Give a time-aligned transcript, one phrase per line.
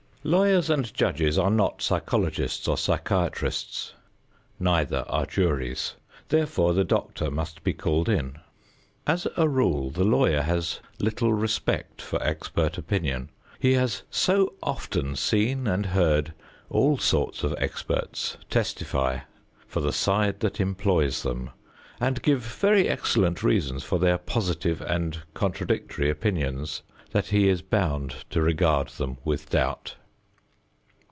[0.23, 3.95] Lawyers and judges are not psychologists or psychiatrists,
[4.59, 5.95] neither are juries.
[6.29, 8.37] Therefore the doctor must be called in.
[9.07, 13.31] As a rule, the lawyer has little respect for expert opinion.
[13.57, 16.35] He has so often seen and heard
[16.69, 19.21] all sorts of experts testify
[19.65, 21.49] for the side that employs them
[21.99, 28.17] and give very excellent reasons for their positive and contradictory opinions, that he is bound
[28.29, 29.95] to regard them with doubt.